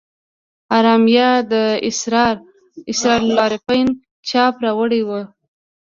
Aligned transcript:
ارمایي 0.77 1.29
د 1.51 1.53
اسرار 2.91 3.19
العارفین 3.27 3.87
چاپه 4.29 4.59
راوړي 4.63 5.01
ول. 5.07 5.23